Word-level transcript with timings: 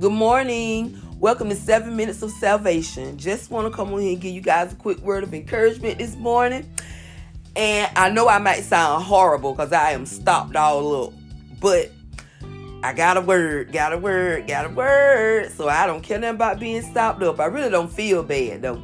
Good 0.00 0.12
morning. 0.12 0.98
Welcome 1.18 1.50
to 1.50 1.54
Seven 1.54 1.94
Minutes 1.94 2.22
of 2.22 2.30
Salvation. 2.30 3.18
Just 3.18 3.50
want 3.50 3.70
to 3.70 3.76
come 3.76 3.92
on 3.92 4.00
here 4.00 4.12
and 4.12 4.20
give 4.22 4.34
you 4.34 4.40
guys 4.40 4.72
a 4.72 4.76
quick 4.76 4.98
word 5.00 5.24
of 5.24 5.34
encouragement 5.34 5.98
this 5.98 6.16
morning. 6.16 6.74
And 7.54 7.92
I 7.94 8.08
know 8.08 8.26
I 8.26 8.38
might 8.38 8.62
sound 8.62 9.04
horrible 9.04 9.52
because 9.52 9.74
I 9.74 9.90
am 9.90 10.06
stopped 10.06 10.56
all 10.56 11.04
up, 11.04 11.12
but 11.60 11.92
I 12.82 12.94
got 12.94 13.18
a 13.18 13.20
word, 13.20 13.72
got 13.72 13.92
a 13.92 13.98
word, 13.98 14.48
got 14.48 14.64
a 14.64 14.70
word. 14.70 15.52
So 15.52 15.68
I 15.68 15.86
don't 15.86 16.00
care 16.00 16.18
nothing 16.18 16.36
about 16.36 16.58
being 16.58 16.80
stopped 16.80 17.22
up. 17.22 17.38
I 17.38 17.44
really 17.44 17.68
don't 17.68 17.92
feel 17.92 18.22
bad 18.22 18.62
though. 18.62 18.82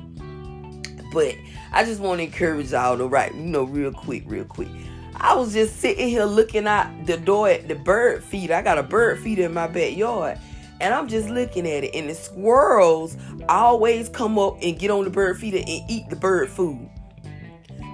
But 1.15 1.35
I 1.73 1.87
just 1.87 2.03
want 2.03 2.19
to 2.19 2.25
encourage 2.25 2.73
y'all 2.73 2.99
to 2.99 3.07
write, 3.07 3.35
you 3.35 3.41
know, 3.41 3.63
real 3.65 3.91
quick, 3.91 4.25
real 4.27 4.45
quick. 4.45 4.69
I 5.17 5.35
was 5.35 5.55
just 5.55 5.79
sitting 5.79 6.11
here 6.11 6.27
looking 6.27 6.67
out 6.67 7.07
the 7.07 7.17
door 7.17 7.49
at 7.49 7.69
the 7.69 7.75
bird 7.75 8.23
feeder. 8.23 8.53
I 8.53 8.61
got 8.61 8.77
a 8.77 8.83
bird 8.83 9.19
feeder 9.21 9.45
in 9.45 9.55
my 9.55 9.67
backyard. 9.67 10.39
And 10.81 10.93
I'm 10.93 11.09
just 11.09 11.29
looking 11.29 11.67
at 11.67 11.85
it, 11.85 11.95
and 11.95 12.11
the 12.11 12.15
squirrels 12.15 13.17
always 13.49 14.09
come 14.09 14.39
up 14.39 14.59
and 14.63 14.79
get 14.79 14.91
on 14.91 15.05
the 15.05 15.11
bird 15.11 15.39
feeder 15.39 15.59
and 15.59 15.91
eat 15.91 16.09
the 16.11 16.17
bird 16.17 16.51
food. 16.51 16.89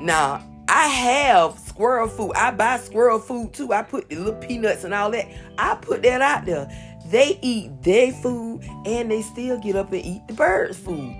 Now, 0.00 0.44
I 0.68 0.86
have 0.86 1.58
squirrel 1.58 2.08
food. 2.08 2.32
I 2.34 2.50
buy 2.50 2.78
squirrel 2.78 3.18
food 3.18 3.52
too. 3.52 3.72
I 3.72 3.82
put 3.82 4.08
the 4.08 4.16
little 4.16 4.40
peanuts 4.40 4.84
and 4.84 4.94
all 4.94 5.10
that. 5.10 5.28
I 5.58 5.76
put 5.76 6.02
that 6.02 6.20
out 6.20 6.44
there. 6.44 6.68
They 7.06 7.38
eat 7.42 7.82
their 7.82 8.10
food 8.12 8.62
and 8.86 9.10
they 9.10 9.22
still 9.22 9.58
get 9.58 9.76
up 9.76 9.92
and 9.92 10.04
eat 10.04 10.22
the 10.28 10.34
bird's 10.34 10.78
food. 10.78 11.14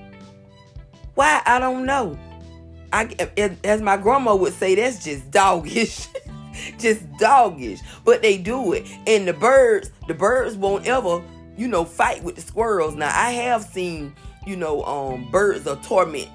Why? 1.15 1.43
I 1.45 1.59
don't 1.59 1.85
know. 1.85 2.19
I, 2.93 3.15
as 3.65 3.83
my 3.83 3.97
grandma 3.97 4.35
would 4.35 4.53
say, 4.55 4.75
that's 4.75 5.05
just 5.05 5.31
doggish. 5.31 6.09
just 6.79 7.11
doggish. 7.19 7.81
But 8.05 8.23
they 8.23 8.39
do 8.39 8.73
it. 8.73 8.87
And 9.07 9.29
the 9.29 9.33
birds, 9.33 9.91
the 10.09 10.15
birds 10.15 10.57
won't 10.57 10.87
ever 10.87 11.23
you 11.57 11.69
know, 11.69 11.85
fight 11.85 12.23
with 12.23 12.37
the 12.37 12.41
squirrels. 12.41 12.95
Now 12.95 13.13
I 13.15 13.33
have 13.33 13.65
seen, 13.65 14.15
you 14.47 14.57
know, 14.57 14.83
um, 14.85 15.31
birds 15.31 15.67
of 15.67 15.83
torment 15.83 16.29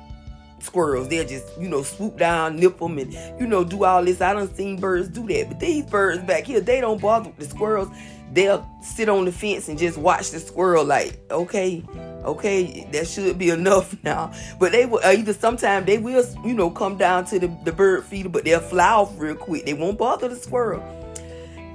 squirrels. 0.60 1.08
They'll 1.08 1.28
just, 1.28 1.46
you 1.60 1.70
know, 1.70 1.84
swoop 1.84 2.18
down, 2.18 2.58
nip 2.58 2.80
them, 2.80 2.98
and 2.98 3.14
you 3.40 3.48
know, 3.48 3.64
do 3.64 3.84
all 3.84 4.04
this. 4.04 4.22
I 4.22 4.34
don't 4.34 4.56
seen 4.56 4.80
birds 4.80 5.10
do 5.10 5.28
that, 5.28 5.50
but 5.50 5.60
these 5.60 5.86
birds 5.86 6.24
back 6.24 6.46
here, 6.46 6.62
they 6.62 6.82
don't 6.82 7.02
bother 7.02 7.30
with 7.30 7.38
the 7.38 7.46
squirrels. 7.46 7.90
They'll 8.34 8.68
sit 8.82 9.08
on 9.08 9.26
the 9.26 9.32
fence 9.32 9.70
and 9.70 9.80
just 9.80 9.98
watch 9.98 10.32
the 10.32 10.40
squirrel. 10.40 10.84
Like, 10.84 11.20
okay, 11.32 11.84
okay, 12.24 12.88
that 12.92 13.08
should 13.08 13.38
be 13.38 13.50
enough 13.52 13.96
now. 14.04 14.34
But 14.60 14.74
they 14.74 14.86
will 14.86 15.00
either 15.04 15.34
sometimes 15.34 15.86
they 15.86 15.98
will, 15.98 16.26
you 16.46 16.54
know, 16.54 16.70
come 16.70 16.98
down 16.98 17.26
to 17.26 17.40
the, 17.40 17.48
the 17.64 17.72
bird 17.72 18.04
feeder, 18.04 18.30
but 18.30 18.44
they'll 18.44 18.60
fly 18.60 18.92
off 18.92 19.14
real 19.18 19.36
quick. 19.36 19.66
They 19.66 19.74
won't 19.74 19.98
bother 19.98 20.28
the 20.28 20.36
squirrel 20.36 20.84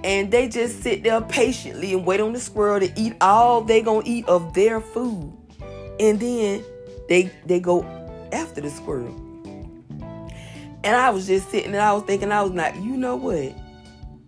and 0.05 0.31
they 0.31 0.49
just 0.49 0.83
sit 0.83 1.03
there 1.03 1.21
patiently 1.21 1.93
and 1.93 2.05
wait 2.05 2.21
on 2.21 2.33
the 2.33 2.41
squirrel 2.41 2.81
to 2.81 3.01
eat 3.01 3.15
all 3.21 3.61
they 3.63 3.83
gonna 3.83 4.03
eat 4.05 4.27
of 4.27 4.55
their 4.55 4.81
food. 4.81 5.33
And 6.01 6.19
then 6.19 6.65
they 7.09 7.31
they 7.47 7.61
go 7.61 7.85
after 8.33 8.61
the 8.61 8.71
squirrel 8.71 9.15
and 10.85 10.97
i 10.97 11.11
was 11.11 11.27
just 11.27 11.51
sitting 11.51 11.73
and 11.73 11.81
i 11.81 11.93
was 11.93 12.03
thinking 12.05 12.33
i 12.33 12.43
was 12.43 12.53
like 12.53 12.75
you 12.77 12.97
know 12.97 13.17
what? 13.17 13.55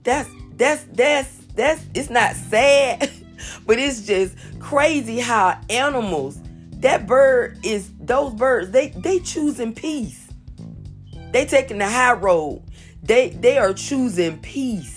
That's 0.02 0.28
that's 0.56 0.84
that's 0.92 1.28
that's 1.54 1.82
it's 1.94 2.10
not 2.10 2.34
sad 2.34 3.10
but 3.66 3.78
it's 3.78 4.02
just 4.02 4.36
crazy 4.60 5.18
how 5.18 5.58
animals 5.70 6.38
that 6.78 7.06
bird 7.06 7.58
is 7.64 7.90
those 7.98 8.34
birds 8.34 8.70
they 8.70 8.88
they 8.88 9.18
choosing 9.20 9.74
peace. 9.74 10.28
They 11.32 11.46
taking 11.46 11.78
the 11.78 11.88
high 11.88 12.12
road. 12.12 12.62
They 13.02 13.30
they 13.30 13.58
are 13.58 13.72
choosing 13.72 14.38
peace 14.38 14.93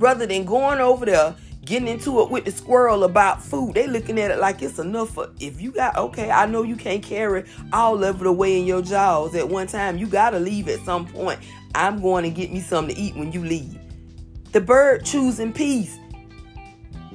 rather 0.00 0.26
than 0.26 0.44
going 0.44 0.80
over 0.80 1.06
there 1.06 1.36
getting 1.64 1.86
into 1.86 2.20
it 2.22 2.30
with 2.30 2.46
the 2.46 2.50
squirrel 2.50 3.04
about 3.04 3.42
food. 3.42 3.74
They 3.74 3.86
looking 3.86 4.18
at 4.18 4.30
it 4.30 4.38
like 4.38 4.62
it's 4.62 4.78
enough 4.78 5.10
for 5.10 5.30
if 5.38 5.60
you 5.60 5.70
got 5.70 5.96
okay, 5.96 6.30
I 6.30 6.46
know 6.46 6.62
you 6.62 6.74
can't 6.74 7.02
carry 7.02 7.44
all 7.72 8.02
of 8.02 8.20
it 8.20 8.26
away 8.26 8.58
in 8.58 8.66
your 8.66 8.82
jaws 8.82 9.34
at 9.34 9.48
one 9.48 9.66
time. 9.66 9.98
You 9.98 10.06
gotta 10.06 10.40
leave 10.40 10.68
at 10.68 10.80
some 10.80 11.06
point. 11.06 11.38
I'm 11.74 12.00
going 12.00 12.24
to 12.24 12.30
get 12.30 12.52
me 12.52 12.60
something 12.60 12.94
to 12.94 13.00
eat 13.00 13.14
when 13.14 13.30
you 13.30 13.44
leave. 13.44 13.78
The 14.52 14.60
bird 14.60 15.04
choosing 15.04 15.52
peace. 15.52 15.96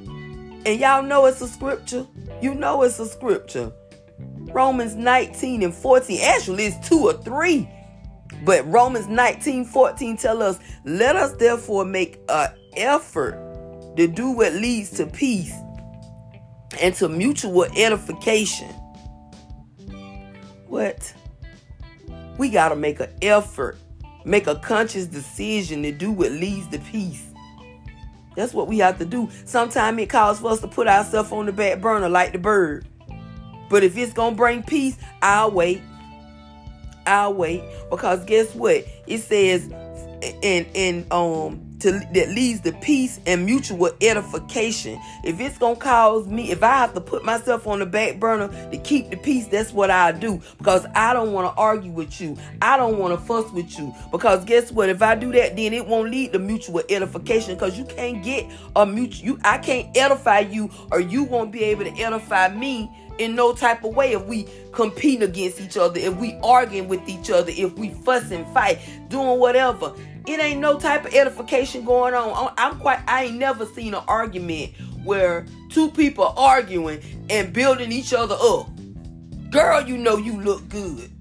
And 0.08 0.80
y'all 0.80 1.04
know 1.04 1.26
it's 1.26 1.42
a 1.42 1.48
scripture. 1.48 2.08
You 2.42 2.56
know 2.56 2.84
it's 2.84 3.00
a 3.00 3.06
scripture. 3.06 3.74
Romans 4.18 4.96
19 4.96 5.64
and 5.64 5.74
14. 5.74 6.22
Actually, 6.22 6.68
it's 6.68 6.88
two 6.88 7.00
or 7.00 7.14
three. 7.14 7.70
But 8.44 8.66
Romans 8.72 9.08
19, 9.08 9.66
14 9.66 10.18
tell 10.18 10.42
us, 10.42 10.60
let 10.86 11.16
us 11.16 11.34
therefore 11.34 11.84
make 11.86 12.20
a 12.30 12.54
effort 12.78 13.96
to 13.98 14.08
do 14.08 14.32
what 14.32 14.54
leads 14.54 14.92
to 14.92 15.06
peace 15.06 15.54
and 16.82 16.94
to 16.96 17.10
mutual 17.10 17.66
edification. 17.76 18.70
What? 20.68 21.14
We 22.38 22.50
got 22.50 22.70
to 22.70 22.76
make 22.76 23.00
an 23.00 23.10
effort, 23.22 23.78
make 24.26 24.48
a 24.48 24.56
conscious 24.56 25.06
decision 25.06 25.84
to 25.84 25.92
do 25.92 26.12
what 26.12 26.32
leads 26.32 26.68
to 26.70 26.80
peace. 26.80 27.24
That's 28.36 28.54
what 28.54 28.68
we 28.68 28.80
have 28.80 28.98
to 29.00 29.06
do. 29.06 29.30
Sometimes 29.46 30.00
it 30.00 30.10
calls 30.10 30.42
for 30.42 30.52
us 30.52 30.60
to 30.60 30.68
put 30.68 30.88
ourselves 30.88 31.32
on 31.32 31.46
the 31.46 31.54
back 31.54 31.80
burner 31.80 32.10
like 32.10 32.34
the 32.34 32.40
bird. 32.40 32.86
But 33.70 33.84
if 33.84 33.98
it's 33.98 34.14
going 34.14 34.34
to 34.34 34.38
bring 34.38 34.64
peace, 34.64 34.98
I'll 35.22 35.52
wait. 35.52 35.82
I'll 37.08 37.34
wait. 37.34 37.64
Because 37.90 38.26
guess 38.26 38.54
what? 38.54 38.86
It 39.08 39.20
says 39.20 39.68
in 40.42 40.66
in 40.74 41.06
um 41.12 41.65
to 41.80 41.92
that 41.92 42.30
leads 42.30 42.62
to 42.62 42.72
peace 42.72 43.20
and 43.26 43.46
mutual 43.46 43.92
edification. 44.02 45.00
If 45.24 45.40
it's 45.40 45.58
gonna 45.58 45.76
cause 45.76 46.28
me, 46.28 46.52
if 46.52 46.64
I 46.64 46.78
have 46.78 46.94
to 46.94 47.02
put 47.02 47.26
myself 47.26 47.68
on 47.68 47.80
the 47.80 47.86
back 47.86 48.20
burner 48.20 48.48
to 48.72 48.78
keep 48.78 49.10
the 49.10 49.18
peace, 49.18 49.48
that's 49.48 49.74
what 49.74 49.92
I 49.92 50.12
do 50.12 50.42
because 50.58 50.86
I 50.96 51.14
don't 51.14 51.34
want 51.34 51.54
to 51.54 51.60
argue 51.60 51.92
with 51.92 52.20
you. 52.22 52.38
I 52.62 52.78
don't 52.78 52.98
want 52.98 53.18
to 53.18 53.26
fuss 53.26 53.52
with 53.52 53.78
you 53.78 53.94
because 54.12 54.46
guess 54.46 54.72
what? 54.72 54.90
If 54.90 55.02
I 55.02 55.16
do 55.16 55.32
that, 55.34 55.56
then 55.56 55.74
it 55.74 55.86
won't 55.86 56.12
lead 56.12 56.34
to 56.34 56.40
mutual 56.40 56.82
edification 56.90 57.56
because 57.56 57.78
you 57.78 57.86
can't 57.86 58.24
get 58.24 58.50
a 58.76 58.86
mutual. 58.86 59.26
You, 59.26 59.40
I 59.44 59.58
can't 59.58 59.96
edify 59.98 60.40
you, 60.40 60.70
or 60.92 61.00
you 61.00 61.24
won't 61.24 61.52
be 61.52 61.64
able 61.64 61.84
to 61.86 61.92
edify 62.00 62.50
me 62.50 62.92
in 63.18 63.36
no 63.36 63.54
type 63.54 63.84
of 63.84 63.96
way 63.96 64.14
if 64.14 64.26
we 64.26 64.48
compete 64.72 65.22
against 65.22 65.62
each 65.62 65.78
other, 65.78 66.00
if 66.00 66.16
we 66.18 66.38
arguing 66.44 66.88
with 66.88 67.08
each 67.08 67.30
other, 67.30 67.52
if 67.56 67.74
we 67.78 67.90
fuss 67.90 68.30
and 68.32 68.46
fight, 68.54 68.80
doing 69.10 69.40
whatever. 69.40 69.94
It 70.28 70.40
ain't 70.40 70.60
no 70.60 70.80
type 70.80 71.06
of 71.06 71.14
edification 71.14 71.86
going 71.86 72.14
on. 72.14 72.54
I'm 72.58 72.80
quite 72.80 73.00
I 73.08 73.26
ain't 73.26 73.38
never 73.38 73.66
seen 73.66 73.94
an 73.94 74.04
argument 74.08 74.74
where 75.04 75.46
two 75.70 75.92
people 75.92 76.34
arguing 76.36 77.00
and 77.30 77.54
building 77.54 77.92
each 77.92 78.14
other 78.14 78.36
up. 78.40 78.70
Girl, 79.52 79.82
you 79.82 79.98
know 79.98 80.18
you 80.18 80.42
look 80.42 80.68
good. 80.68 81.12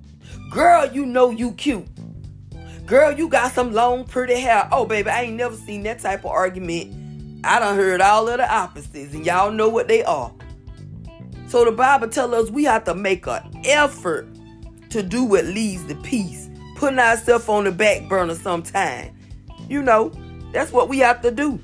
Girl, 0.50 0.90
you 0.90 1.04
know 1.04 1.30
you 1.30 1.52
cute. 1.52 1.86
Girl, 2.86 3.12
you 3.12 3.28
got 3.28 3.52
some 3.52 3.72
long, 3.72 4.04
pretty 4.04 4.34
hair. 4.34 4.68
Oh, 4.70 4.84
baby, 4.84 5.10
I 5.10 5.22
ain't 5.22 5.36
never 5.36 5.56
seen 5.56 5.82
that 5.84 6.00
type 6.00 6.20
of 6.20 6.30
argument. 6.30 7.44
I 7.44 7.58
done 7.58 7.76
heard 7.76 8.00
all 8.00 8.28
of 8.28 8.38
the 8.38 8.52
opposites, 8.52 9.14
and 9.14 9.24
y'all 9.24 9.50
know 9.50 9.68
what 9.68 9.88
they 9.88 10.02
are. 10.04 10.32
So 11.48 11.64
the 11.64 11.72
Bible 11.72 12.08
tells 12.08 12.32
us 12.32 12.50
we 12.50 12.64
have 12.64 12.84
to 12.84 12.94
make 12.94 13.26
an 13.26 13.42
effort 13.64 14.26
to 14.90 15.02
do 15.02 15.24
what 15.24 15.44
leads 15.44 15.84
to 15.86 15.94
peace 15.96 16.48
putting 16.74 16.98
ourselves 16.98 17.48
on 17.48 17.64
the 17.64 17.72
back 17.72 18.08
burner 18.08 18.34
sometime. 18.34 19.16
You 19.68 19.82
know, 19.82 20.12
that's 20.52 20.72
what 20.72 20.88
we 20.88 20.98
have 20.98 21.22
to 21.22 21.30
do. 21.30 21.60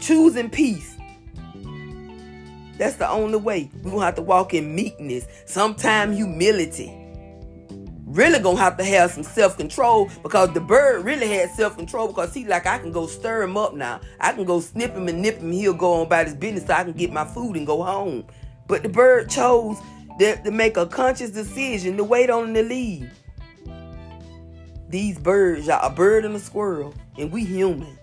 Choosing 0.00 0.50
peace. 0.50 0.96
That's 2.76 2.96
the 2.96 3.08
only 3.08 3.38
way. 3.38 3.70
We're 3.82 3.92
gonna 3.92 4.04
have 4.04 4.16
to 4.16 4.22
walk 4.22 4.52
in 4.52 4.74
meekness, 4.74 5.26
sometime 5.46 6.12
humility. 6.12 6.92
Really 8.06 8.38
gonna 8.38 8.58
have 8.58 8.76
to 8.78 8.84
have 8.84 9.12
some 9.12 9.22
self-control 9.22 10.10
because 10.22 10.52
the 10.52 10.60
bird 10.60 11.04
really 11.04 11.28
had 11.28 11.50
self-control 11.50 12.08
because 12.08 12.34
he 12.34 12.44
like 12.44 12.66
I 12.66 12.78
can 12.78 12.92
go 12.92 13.06
stir 13.06 13.42
him 13.42 13.56
up 13.56 13.74
now. 13.74 14.00
I 14.20 14.32
can 14.32 14.44
go 14.44 14.60
snip 14.60 14.92
him 14.92 15.08
and 15.08 15.22
nip 15.22 15.38
him. 15.38 15.52
He'll 15.52 15.72
go 15.72 15.94
on 15.94 16.06
about 16.06 16.26
his 16.26 16.34
business 16.34 16.66
so 16.66 16.74
I 16.74 16.84
can 16.84 16.92
get 16.92 17.12
my 17.12 17.24
food 17.24 17.56
and 17.56 17.66
go 17.66 17.82
home. 17.82 18.24
But 18.66 18.82
the 18.82 18.88
bird 18.88 19.30
chose 19.30 19.78
to, 20.18 20.42
to 20.42 20.50
make 20.50 20.76
a 20.76 20.86
conscious 20.86 21.30
decision 21.30 21.96
to 21.96 22.04
wait 22.04 22.30
on 22.30 22.54
to 22.54 22.62
leave 22.62 23.10
these 24.88 25.18
birds, 25.18 25.66
y'all, 25.66 25.86
a 25.86 25.90
bird 25.90 26.24
and 26.24 26.36
a 26.36 26.38
squirrel, 26.38 26.94
and 27.18 27.32
we 27.32 27.44
human. 27.44 27.98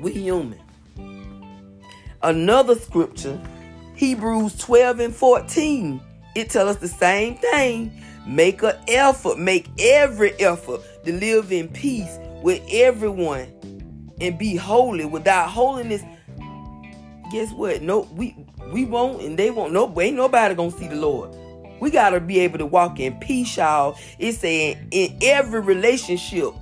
We 0.00 0.12
human. 0.12 0.60
Another 2.22 2.74
scripture, 2.74 3.40
Hebrews 3.94 4.56
12 4.58 5.00
and 5.00 5.14
14, 5.14 6.00
it 6.34 6.50
tells 6.50 6.76
us 6.76 6.80
the 6.80 6.88
same 6.88 7.36
thing. 7.36 7.92
Make 8.26 8.62
an 8.62 8.76
effort, 8.88 9.38
make 9.38 9.68
every 9.78 10.32
effort 10.40 10.80
to 11.04 11.12
live 11.12 11.52
in 11.52 11.68
peace 11.68 12.18
with 12.42 12.62
everyone 12.70 13.48
and 14.20 14.38
be 14.38 14.56
holy. 14.56 15.04
Without 15.04 15.50
holiness, 15.50 16.02
guess 17.30 17.52
what? 17.52 17.82
No, 17.82 18.08
we 18.12 18.36
we 18.72 18.84
won't, 18.84 19.22
and 19.22 19.38
they 19.38 19.50
won't. 19.50 19.72
No, 19.72 19.92
ain't 20.00 20.16
nobody 20.16 20.54
gonna 20.54 20.70
see 20.70 20.88
the 20.88 20.96
Lord. 20.96 21.36
We 21.84 21.90
got 21.90 22.10
to 22.10 22.20
be 22.20 22.38
able 22.38 22.56
to 22.60 22.64
walk 22.64 22.98
in 22.98 23.20
peace, 23.20 23.58
y'all. 23.58 23.98
It's 24.18 24.38
saying 24.38 24.88
in 24.90 25.18
every 25.20 25.60
relationship, 25.60 26.54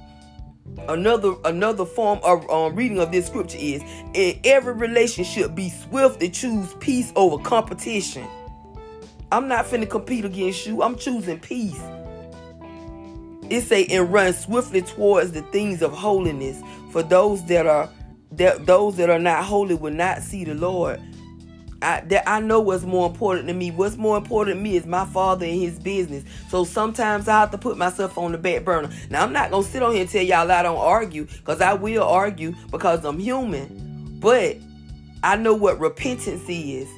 another 0.88 1.34
another 1.44 1.86
form 1.86 2.18
of 2.24 2.50
um, 2.50 2.74
reading 2.74 2.98
of 2.98 3.12
this 3.12 3.28
scripture 3.28 3.56
is 3.60 3.84
in 4.14 4.40
every 4.42 4.72
relationship 4.72 5.54
be 5.54 5.70
swift 5.70 6.18
to 6.18 6.28
choose 6.28 6.74
peace 6.80 7.12
over 7.14 7.40
competition. 7.40 8.26
I'm 9.30 9.46
not 9.46 9.66
finna 9.66 9.88
compete 9.88 10.24
against 10.24 10.66
you. 10.66 10.82
I'm 10.82 10.98
choosing 10.98 11.38
peace. 11.38 11.80
It 13.48 13.60
say 13.60 13.86
and 13.92 14.12
run 14.12 14.32
swiftly 14.32 14.82
towards 14.82 15.30
the 15.30 15.42
things 15.52 15.82
of 15.82 15.92
holiness. 15.92 16.60
For 16.90 17.04
those 17.04 17.44
that 17.44 17.68
are 17.68 17.88
that 18.32 18.66
those 18.66 18.96
that 18.96 19.08
are 19.08 19.20
not 19.20 19.44
holy 19.44 19.76
will 19.76 19.94
not 19.94 20.22
see 20.22 20.42
the 20.42 20.54
lord 20.54 21.00
I, 21.82 22.00
that 22.00 22.28
I 22.28 22.40
know 22.40 22.60
what's 22.60 22.84
more 22.84 23.08
important 23.08 23.48
to 23.48 23.54
me. 23.54 23.70
What's 23.70 23.96
more 23.96 24.16
important 24.16 24.56
to 24.56 24.62
me 24.62 24.76
is 24.76 24.86
my 24.86 25.04
father 25.04 25.44
and 25.44 25.60
his 25.60 25.78
business. 25.78 26.24
So 26.48 26.64
sometimes 26.64 27.28
I 27.28 27.40
have 27.40 27.50
to 27.50 27.58
put 27.58 27.76
myself 27.76 28.16
on 28.16 28.32
the 28.32 28.38
back 28.38 28.64
burner. 28.64 28.90
Now 29.10 29.22
I'm 29.22 29.32
not 29.32 29.50
gonna 29.50 29.64
sit 29.64 29.82
on 29.82 29.92
here 29.92 30.02
and 30.02 30.10
tell 30.10 30.22
y'all 30.22 30.50
I 30.50 30.62
don't 30.62 30.78
argue, 30.78 31.24
because 31.24 31.60
I 31.60 31.74
will 31.74 32.04
argue 32.04 32.54
because 32.70 33.04
I'm 33.04 33.18
human. 33.18 34.18
But 34.20 34.56
I 35.22 35.36
know 35.36 35.54
what 35.54 35.78
repentance 35.78 36.44
is. 36.48 36.88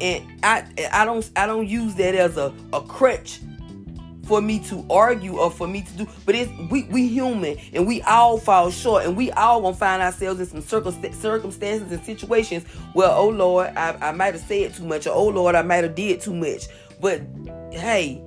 And 0.00 0.24
I 0.42 0.64
I 0.92 1.04
don't 1.04 1.28
I 1.36 1.46
don't 1.46 1.66
use 1.66 1.94
that 1.94 2.14
as 2.14 2.36
a, 2.36 2.52
a 2.72 2.80
crutch 2.82 3.40
for 4.26 4.40
me 4.40 4.58
to 4.58 4.84
argue 4.90 5.38
or 5.38 5.50
for 5.50 5.68
me 5.68 5.82
to 5.82 5.92
do 5.92 6.08
but 6.24 6.34
it's 6.34 6.50
we 6.70 6.84
we 6.84 7.06
human 7.06 7.56
and 7.72 7.86
we 7.86 8.02
all 8.02 8.38
fall 8.38 8.70
short 8.70 9.04
and 9.04 9.16
we 9.16 9.30
all 9.32 9.60
gonna 9.60 9.76
find 9.76 10.02
ourselves 10.02 10.40
in 10.40 10.46
some 10.46 10.62
circumstances 10.62 11.90
and 11.92 12.04
situations 12.04 12.64
where 12.92 13.10
oh 13.10 13.28
lord 13.28 13.68
i, 13.76 13.96
I 14.00 14.12
might 14.12 14.34
have 14.34 14.42
said 14.42 14.74
too 14.74 14.84
much 14.84 15.06
or 15.06 15.14
oh 15.14 15.28
lord 15.28 15.54
i 15.54 15.62
might 15.62 15.84
have 15.84 15.94
did 15.94 16.20
too 16.20 16.34
much. 16.34 16.66
But 17.00 17.22
hey 17.72 18.22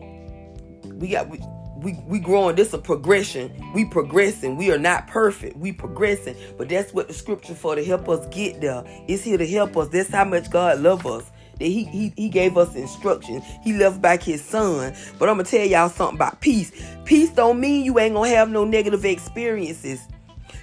we 0.86 1.10
got 1.10 1.30
we 1.30 1.40
we, 1.82 1.94
we 2.08 2.20
growing. 2.20 2.58
This 2.58 2.74
a 2.74 2.78
progression. 2.78 3.54
We 3.74 3.86
progressing. 3.86 4.58
We 4.58 4.70
are 4.70 4.78
not 4.78 5.08
perfect. 5.08 5.56
We 5.56 5.72
progressing. 5.72 6.36
But 6.58 6.68
that's 6.68 6.94
what 6.94 7.08
the 7.08 7.14
scripture 7.14 7.56
for 7.56 7.74
to 7.74 7.84
help 7.86 8.10
us 8.10 8.28
get 8.36 8.60
there. 8.60 8.84
It's 9.08 9.24
here 9.24 9.38
to 9.38 9.48
help 9.48 9.78
us. 9.78 9.88
That's 9.88 10.10
how 10.10 10.26
much 10.26 10.52
god 10.52 10.82
love 10.82 11.06
us 11.06 11.32
that 11.60 11.66
he, 11.66 11.84
he 11.84 12.14
he 12.16 12.30
gave 12.30 12.58
us 12.58 12.76
instructions. 12.76 13.44
He 13.64 13.74
left 13.74 14.02
back 14.02 14.24
his 14.24 14.44
son. 14.44 14.94
But 15.18 15.30
I'm 15.30 15.36
gonna 15.36 15.44
tell 15.44 15.66
y'all 15.66 15.90
something 15.90 16.16
about 16.16 16.42
peace. 16.42 16.72
Peace 17.06 17.30
don't 17.30 17.60
mean 17.60 17.86
you 17.86 18.00
ain't 18.00 18.16
gonna 18.16 18.30
have 18.30 18.50
no 18.50 18.66
negative 18.66 19.06
experiences. 19.06 20.02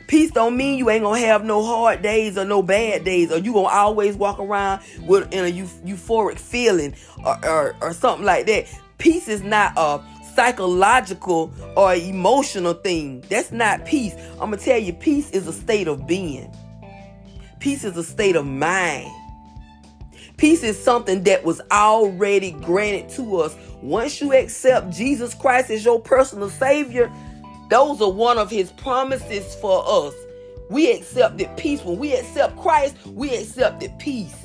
Peace 0.09 0.31
don't 0.31 0.57
mean 0.57 0.79
you 0.79 0.89
ain't 0.89 1.03
gonna 1.03 1.21
have 1.21 1.45
no 1.45 1.65
hard 1.65 2.01
days 2.01 2.39
or 2.39 2.45
no 2.45 2.63
bad 2.63 3.05
days, 3.05 3.33
or 3.33 3.39
you 3.39 3.53
gonna 3.53 3.69
always 3.69 4.17
walk 4.17 4.39
around 4.39 4.81
with 5.03 5.33
in 5.33 5.45
a 5.45 5.53
euphoric 5.87 6.39
feeling 6.39 6.95
or, 7.25 7.45
or, 7.45 7.77
or 7.81 7.93
something 7.93 8.25
like 8.25 8.47
that. 8.47 8.67
Peace 8.99 9.29
is 9.29 9.43
not 9.43 9.73
a 9.77 10.01
psychological 10.35 11.53
or 11.77 11.95
emotional 11.95 12.75
thing. 12.75 13.25
That's 13.29 13.51
not 13.51 13.85
peace. 13.85 14.15
I'm 14.33 14.51
gonna 14.51 14.59
tell 14.59 14.79
you, 14.79 14.93
peace 14.93 15.31
is 15.31 15.49
a 15.49 15.53
state 15.53 15.89
of 15.89 16.07
being. 16.07 16.55
Peace 17.59 17.83
is 17.85 17.97
a 17.97 18.05
state 18.05 18.37
of 18.37 18.47
mind. 18.47 19.11
Peace 20.37 20.63
is 20.63 20.83
something 20.83 21.23
that 21.23 21.45
was 21.45 21.63
already 21.71 22.53
granted 22.53 23.09
to 23.17 23.39
us. 23.39 23.57
Once 23.81 24.21
you 24.21 24.35
accept 24.35 24.91
Jesus 24.91 25.35
Christ 25.35 25.71
as 25.71 25.85
your 25.85 26.01
personal 26.01 26.51
Savior, 26.51 27.11
those 27.71 28.03
are 28.03 28.11
one 28.11 28.37
of 28.37 28.51
His 28.51 28.71
promises 28.73 29.55
for 29.57 29.83
us. 29.87 30.15
We 30.69 30.93
accepted 30.93 31.57
peace. 31.57 31.83
When 31.83 31.99
we 31.99 32.15
accept 32.15 32.59
Christ, 32.59 32.97
we 33.07 33.35
accepted 33.35 33.99
peace. 33.99 34.45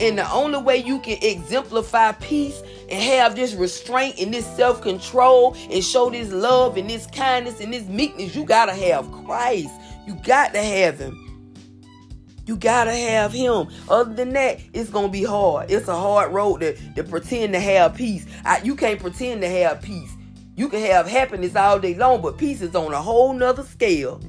And 0.00 0.18
the 0.18 0.30
only 0.30 0.58
way 0.58 0.76
you 0.78 1.00
can 1.00 1.18
exemplify 1.22 2.12
peace 2.12 2.62
and 2.90 3.02
have 3.02 3.34
this 3.36 3.54
restraint 3.54 4.18
and 4.18 4.32
this 4.32 4.46
self 4.56 4.80
control 4.80 5.54
and 5.70 5.82
show 5.82 6.08
this 6.10 6.32
love 6.32 6.76
and 6.76 6.88
this 6.88 7.06
kindness 7.06 7.60
and 7.60 7.74
this 7.74 7.86
meekness, 7.86 8.34
you 8.34 8.44
got 8.44 8.66
to 8.66 8.74
have 8.74 9.10
Christ. 9.24 9.70
You 10.06 10.14
got 10.16 10.52
to 10.54 10.62
have 10.62 10.98
Him. 10.98 11.25
You 12.46 12.56
gotta 12.56 12.92
have 12.92 13.32
him. 13.32 13.68
Other 13.88 14.14
than 14.14 14.32
that, 14.34 14.60
it's 14.72 14.88
gonna 14.88 15.08
be 15.08 15.24
hard. 15.24 15.70
It's 15.70 15.88
a 15.88 15.96
hard 15.96 16.32
road 16.32 16.60
to, 16.60 16.76
to 16.94 17.02
pretend 17.02 17.52
to 17.54 17.60
have 17.60 17.94
peace. 17.94 18.24
I, 18.44 18.60
you 18.62 18.76
can't 18.76 19.00
pretend 19.00 19.42
to 19.42 19.48
have 19.48 19.82
peace. 19.82 20.16
You 20.54 20.68
can 20.68 20.80
have 20.80 21.08
happiness 21.08 21.56
all 21.56 21.78
day 21.80 21.94
long, 21.94 22.22
but 22.22 22.38
peace 22.38 22.62
is 22.62 22.74
on 22.74 22.92
a 22.92 23.02
whole 23.02 23.32
nother 23.32 23.64
scale. 23.64 24.20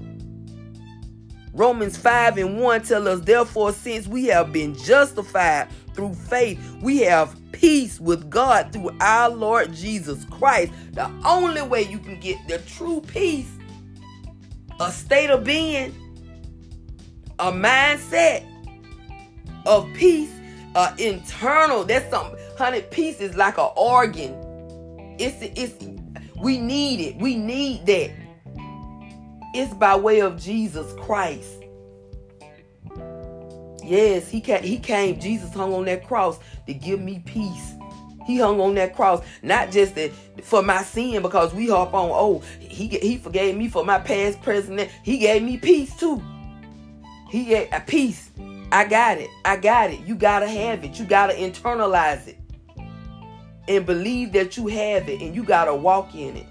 Romans 1.53 1.97
5 1.97 2.37
and 2.37 2.59
1 2.59 2.81
tell 2.83 3.07
us, 3.07 3.21
therefore, 3.21 3.71
since 3.71 4.07
we 4.07 4.25
have 4.25 4.51
been 4.51 4.75
justified 4.75 5.69
through 5.93 6.13
faith, 6.13 6.59
we 6.81 6.99
have 6.99 7.35
peace 7.51 7.99
with 7.99 8.29
God 8.29 8.71
through 8.73 8.91
our 8.99 9.29
Lord 9.29 9.73
Jesus 9.73 10.25
Christ. 10.25 10.71
The 10.91 11.09
only 11.25 11.61
way 11.61 11.83
you 11.83 11.97
can 11.97 12.19
get 12.19 12.37
the 12.47 12.59
true 12.59 13.01
peace, 13.01 13.49
a 14.79 14.91
state 14.91 15.29
of 15.29 15.43
being, 15.43 15.95
a 17.39 17.51
mindset 17.51 18.45
of 19.65 19.91
peace, 19.93 20.31
uh, 20.75 20.93
internal. 20.97 21.83
That's 21.83 22.09
something, 22.09 22.39
honey. 22.57 22.81
Peace 22.81 23.19
is 23.19 23.35
like 23.35 23.57
an 23.57 23.69
organ. 23.75 24.35
It's 25.19 25.37
it's 25.41 25.85
we 26.41 26.57
need 26.57 26.99
it. 26.99 27.17
We 27.17 27.35
need 27.35 27.85
that. 27.85 28.11
It's 29.53 29.73
by 29.73 29.95
way 29.95 30.21
of 30.21 30.39
Jesus 30.39 30.93
Christ. 30.99 31.63
Yes, 33.83 34.29
he 34.29 34.41
came, 34.41 34.63
he 34.63 34.77
came. 34.77 35.19
Jesus 35.19 35.53
hung 35.53 35.73
on 35.73 35.85
that 35.85 36.05
cross 36.05 36.39
to 36.65 36.73
give 36.73 36.99
me 36.99 37.23
peace. 37.25 37.73
He 38.25 38.37
hung 38.37 38.59
on 38.59 38.75
that 38.75 38.93
cross, 38.93 39.23
not 39.41 39.71
just 39.71 39.95
that 39.95 40.11
for 40.43 40.61
my 40.61 40.83
sin, 40.83 41.21
because 41.21 41.53
we 41.53 41.69
hop 41.69 41.93
on. 41.93 42.09
Oh, 42.11 42.43
he 42.59 42.87
he 42.87 43.17
forgave 43.17 43.55
me 43.55 43.69
for 43.69 43.85
my 43.85 43.99
past, 43.99 44.41
present. 44.41 44.89
He 45.03 45.17
gave 45.17 45.41
me 45.41 45.57
peace 45.57 45.95
too. 45.97 46.21
He 47.29 47.45
get 47.45 47.69
a 47.73 47.81
peace. 47.81 48.31
I 48.71 48.85
got 48.85 49.17
it. 49.17 49.29
I 49.45 49.57
got 49.57 49.91
it. 49.91 50.01
You 50.01 50.15
gotta 50.15 50.47
have 50.47 50.83
it. 50.83 50.99
You 50.99 51.05
gotta 51.05 51.33
internalize 51.33 52.27
it. 52.27 52.37
And 53.67 53.85
believe 53.85 54.31
that 54.33 54.57
you 54.57 54.67
have 54.67 55.09
it 55.09 55.21
and 55.21 55.35
you 55.35 55.43
gotta 55.43 55.75
walk 55.75 56.15
in 56.15 56.37
it. 56.37 56.47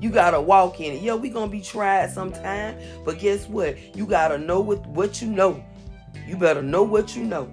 You 0.00 0.10
gotta 0.10 0.40
walk 0.40 0.80
in 0.80 0.94
it. 0.94 1.02
Yo, 1.02 1.16
we 1.16 1.28
gonna 1.28 1.50
be 1.50 1.60
tried 1.60 2.10
sometime. 2.10 2.76
But 3.04 3.18
guess 3.18 3.48
what? 3.48 3.96
You 3.96 4.06
gotta 4.06 4.38
know 4.38 4.60
what, 4.60 4.86
what 4.86 5.20
you 5.20 5.28
know. 5.28 5.62
You 6.26 6.36
better 6.36 6.62
know 6.62 6.82
what 6.82 7.16
you 7.16 7.24
know. 7.24 7.52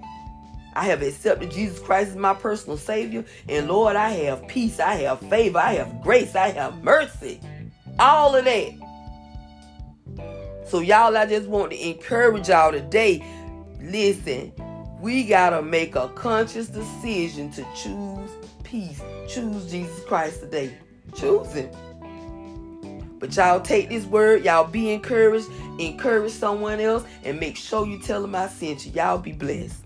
I 0.76 0.86
have 0.86 1.02
accepted 1.02 1.52
Jesus 1.52 1.80
Christ 1.80 2.12
as 2.12 2.16
my 2.18 2.34
personal 2.34 2.78
Savior. 2.78 3.24
And 3.48 3.68
Lord, 3.68 3.96
I 3.96 4.10
have 4.10 4.48
peace. 4.48 4.80
I 4.80 4.96
have 4.96 5.22
favor. 5.22 5.58
I 5.58 5.76
have 5.76 6.02
grace. 6.02 6.36
I 6.36 6.50
have 6.50 6.84
mercy. 6.84 7.40
All 7.98 8.36
of 8.36 8.44
that. 8.44 8.85
So, 10.66 10.80
y'all, 10.80 11.16
I 11.16 11.26
just 11.26 11.48
want 11.48 11.72
to 11.72 11.90
encourage 11.90 12.50
y'all 12.50 12.72
today. 12.72 13.24
Listen, 13.80 14.52
we 15.00 15.24
got 15.24 15.52
to 15.52 15.62
make 15.62 15.96
a 15.96 16.10
conscious 16.10 16.68
decision 16.68 17.52
to 17.52 17.66
choose 17.76 18.32
peace. 18.64 19.02
Choose 19.28 19.70
Jesus 19.70 20.04
Christ 20.06 20.40
today. 20.42 20.76
Choose 21.14 21.54
Him. 21.54 21.70
But 23.20 23.36
y'all 23.36 23.62
take 23.62 23.90
this 23.90 24.06
word, 24.06 24.44
y'all 24.44 24.68
be 24.68 24.92
encouraged, 24.92 25.48
encourage 25.80 26.32
someone 26.32 26.80
else, 26.80 27.06
and 27.24 27.40
make 27.40 27.56
sure 27.56 27.88
you 27.88 28.00
tell 28.00 28.22
them 28.22 28.36
I 28.36 28.48
sent 28.48 28.86
you. 28.86 28.92
Y'all 28.92 29.18
be 29.18 29.32
blessed. 29.32 29.84